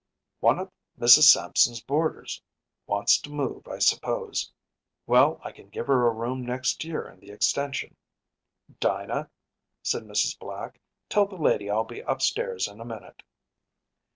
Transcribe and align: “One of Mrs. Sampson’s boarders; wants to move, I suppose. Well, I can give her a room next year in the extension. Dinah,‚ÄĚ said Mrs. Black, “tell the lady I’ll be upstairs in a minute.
“One 0.39 0.57
of 0.57 0.71
Mrs. 0.99 1.25
Sampson’s 1.31 1.79
boarders; 1.79 2.41
wants 2.87 3.19
to 3.21 3.29
move, 3.29 3.67
I 3.67 3.77
suppose. 3.77 4.51
Well, 5.05 5.39
I 5.43 5.51
can 5.51 5.69
give 5.69 5.85
her 5.85 6.07
a 6.07 6.11
room 6.11 6.43
next 6.43 6.83
year 6.83 7.07
in 7.07 7.19
the 7.19 7.29
extension. 7.29 7.95
Dinah,‚ÄĚ 8.79 9.29
said 9.83 10.03
Mrs. 10.05 10.39
Black, 10.39 10.79
“tell 11.07 11.27
the 11.27 11.35
lady 11.35 11.69
I’ll 11.69 11.83
be 11.83 11.99
upstairs 11.99 12.67
in 12.67 12.81
a 12.81 12.83
minute. 12.85 13.21